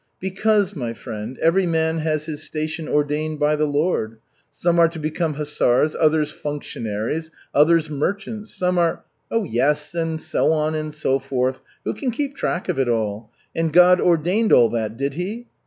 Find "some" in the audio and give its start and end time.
4.51-4.79, 8.51-8.79